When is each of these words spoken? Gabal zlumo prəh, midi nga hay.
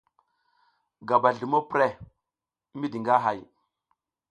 Gabal 1.07 1.35
zlumo 1.39 1.59
prəh, 1.71 1.93
midi 2.79 2.97
nga 3.01 3.15
hay. 3.23 3.39